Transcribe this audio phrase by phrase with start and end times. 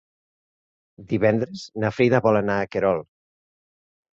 [1.11, 3.07] Divendres na Frida vol anar a Querol.